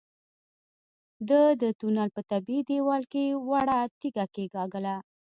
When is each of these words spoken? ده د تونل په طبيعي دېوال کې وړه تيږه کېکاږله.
ده 1.29 1.41
د 1.61 1.63
تونل 1.79 2.09
په 2.15 2.21
طبيعي 2.31 2.61
دېوال 2.69 3.03
کې 3.11 3.25
وړه 3.49 3.79
تيږه 3.99 4.25
کېکاږله. 4.35 4.95